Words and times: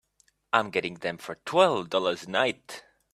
I'm 0.51 0.71
getting 0.71 0.95
them 0.95 1.19
for 1.19 1.35
twelve 1.45 1.91
dollars 1.91 2.23
a 2.23 2.31
night. 2.31 2.83